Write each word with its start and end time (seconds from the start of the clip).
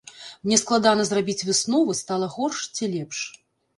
Мне 0.45 0.57
складана 0.61 1.03
зрабіць 1.09 1.45
высновы, 1.49 1.91
стала 2.03 2.31
горш 2.37 2.59
ці 2.75 2.91
лепш. 2.95 3.19